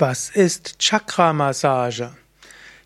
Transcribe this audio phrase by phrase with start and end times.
[0.00, 2.12] Was ist Chakra-Massage?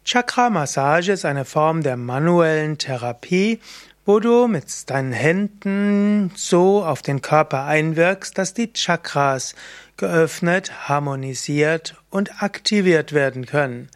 [0.03, 3.61] Chakra-Massage ist eine Form der manuellen Therapie,
[4.07, 9.55] wo du mit deinen Händen so auf den Körper einwirkst, dass die Chakras
[9.99, 13.91] geöffnet, harmonisiert und aktiviert werden können.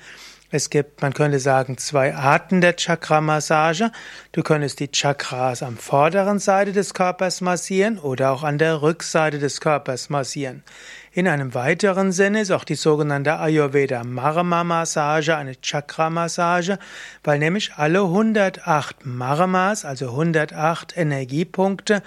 [0.50, 3.90] Es gibt, man könnte sagen, zwei Arten der Chakra-Massage.
[4.32, 9.38] Du könntest die Chakras am vorderen Seite des Körpers massieren oder auch an der Rückseite
[9.38, 10.62] des Körpers massieren.
[11.16, 16.78] In einem weiteren Sinne ist auch die sogenannte Ayurveda Marma Massage eine Chakra Massage,
[17.24, 22.02] weil nämlich alle 108 Marmas, also 108 Energiepunkte,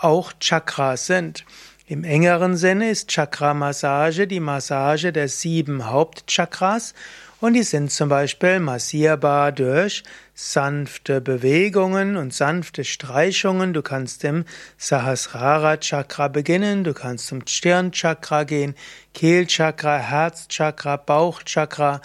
[0.00, 1.44] auch Chakras sind.
[1.86, 6.94] Im engeren Sinne ist Chakra Massage die Massage der sieben Hauptchakras
[7.40, 10.02] und die sind zum Beispiel massierbar durch
[10.34, 13.72] sanfte Bewegungen und sanfte Streichungen.
[13.72, 14.44] Du kannst im
[14.78, 18.74] Sahasrara Chakra beginnen, du kannst zum Stirnchakra gehen,
[19.14, 22.00] Kehlchakra, Herzchakra, Bauchchakra.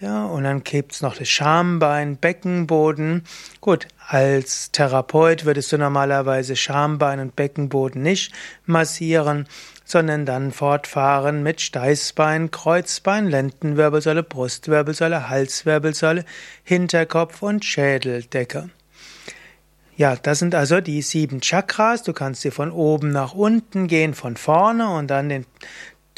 [0.00, 3.24] Ja, und dann gibt's noch das Schambein, Beckenboden.
[3.60, 8.32] Gut, als Therapeut würdest du normalerweise Schambein und Beckenboden nicht
[8.64, 9.48] massieren,
[9.88, 16.26] sondern dann fortfahren mit Steißbein, Kreuzbein, Lendenwirbelsäule, Brustwirbelsäule, Halswirbelsäule,
[16.62, 18.68] Hinterkopf und Schädeldecke.
[19.96, 22.02] Ja, das sind also die sieben Chakras.
[22.02, 25.46] Du kannst sie von oben nach unten gehen, von vorne und dann den,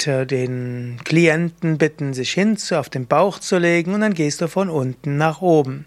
[0.05, 4.69] den Klienten bitten, sich hin auf den Bauch zu legen und dann gehst du von
[4.69, 5.85] unten nach oben.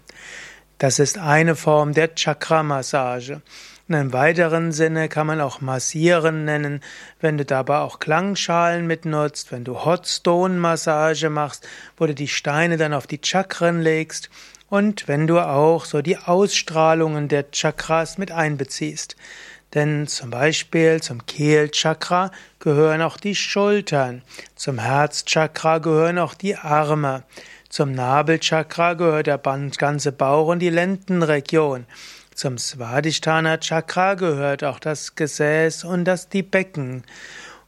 [0.79, 3.41] Das ist eine Form der Chakra-Massage.
[3.87, 6.81] In einem weiteren Sinne kann man auch massieren nennen,
[7.19, 12.27] wenn du dabei auch Klangschalen mitnutzt, wenn du Hot Stone Massage machst, wo du die
[12.27, 14.31] Steine dann auf die Chakren legst
[14.69, 19.15] und wenn du auch so die Ausstrahlungen der Chakras mit einbeziehst.
[19.75, 24.23] Denn zum Beispiel zum Kehlchakra gehören auch die Schultern,
[24.55, 27.21] zum Herzchakra gehören auch die Arme,
[27.69, 31.85] zum Nabelchakra gehört der ganze Bauch und die Lendenregion.
[32.35, 37.05] Zum Svadhisthana Chakra gehört auch das Gesäß und das die Becken.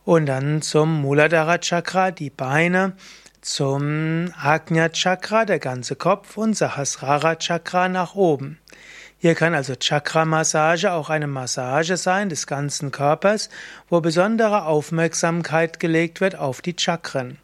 [0.04, 2.92] Und dann zum Muladhara Chakra die Beine,
[3.40, 8.60] zum Ajna Chakra der ganze Kopf und Sahasrara Chakra nach oben.
[9.20, 13.50] Hier kann also Chakra-Massage auch eine Massage sein des ganzen Körpers,
[13.88, 17.38] wo besondere Aufmerksamkeit gelegt wird auf die Chakren.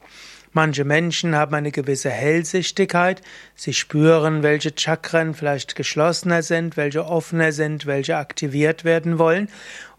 [0.53, 3.23] Manche Menschen haben eine gewisse Hellsichtigkeit,
[3.55, 9.49] sie spüren, welche Chakren vielleicht geschlossener sind, welche offener sind, welche aktiviert werden wollen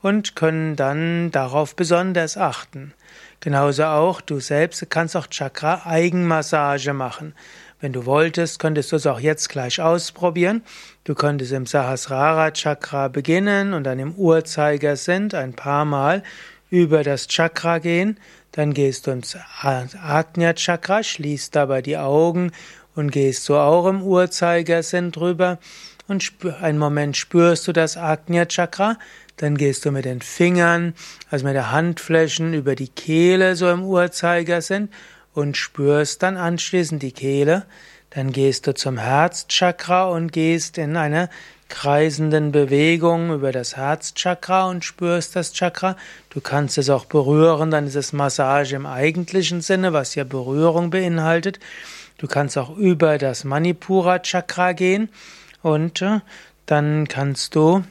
[0.00, 2.94] und können dann darauf besonders achten.
[3.40, 7.34] Genauso auch, du selbst kannst auch Chakra-Eigenmassage machen.
[7.80, 10.62] Wenn du wolltest, könntest du es auch jetzt gleich ausprobieren.
[11.02, 16.22] Du könntest im Sahasrara Chakra beginnen und dann im Uhrzeigersinn ein paar Mal
[16.70, 18.18] über das Chakra gehen,
[18.54, 22.52] dann gehst du ins Ajna Chakra, schließt dabei die Augen
[22.94, 25.58] und gehst so auch im Uhrzeigersinn drüber.
[26.06, 28.96] Und einen Moment spürst du das Ajna Chakra,
[29.38, 30.94] dann gehst du mit den Fingern,
[31.30, 34.88] also mit der Handflächen über die Kehle so im Uhrzeigersinn
[35.32, 37.66] und spürst dann anschließend die Kehle,
[38.14, 41.28] dann gehst du zum Herzchakra und gehst in eine
[41.68, 45.96] kreisenden Bewegung über das Herzchakra und spürst das Chakra.
[46.30, 50.90] Du kannst es auch berühren, dann ist es Massage im eigentlichen Sinne, was ja Berührung
[50.90, 51.58] beinhaltet.
[52.18, 55.08] Du kannst auch über das Manipura Chakra gehen
[55.62, 56.20] und äh,
[56.66, 57.82] dann kannst du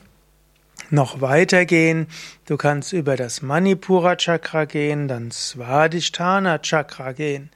[0.90, 2.07] noch weiter gehen.
[2.45, 7.50] Du kannst über das Manipura Chakra gehen, dann Svadhisthana Chakra gehen.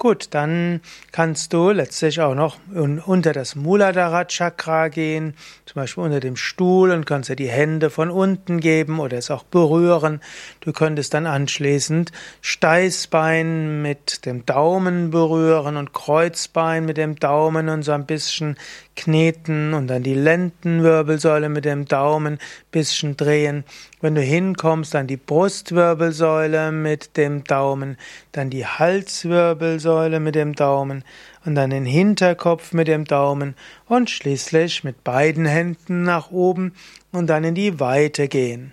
[0.00, 0.80] Gut, dann
[1.12, 5.34] kannst du letztlich auch noch unter das Muladhara Chakra gehen,
[5.66, 9.30] zum Beispiel unter dem Stuhl und kannst dir die Hände von unten geben oder es
[9.30, 10.22] auch berühren.
[10.60, 17.82] Du könntest dann anschließend Steißbein mit dem Daumen berühren und Kreuzbein mit dem Daumen und
[17.82, 18.56] so ein bisschen
[18.96, 22.38] kneten und dann die Lendenwirbelsäule mit dem Daumen
[22.70, 23.64] bisschen drehen.
[24.00, 27.98] Wenn du hinkommst, dann die Brustwirbelsäule mit dem Daumen,
[28.32, 29.89] dann die Halswirbelsäule
[30.20, 31.04] mit dem Daumen
[31.44, 33.54] und dann den Hinterkopf mit dem Daumen
[33.86, 36.74] und schließlich mit beiden Händen nach oben
[37.12, 38.72] und dann in die Weite gehen.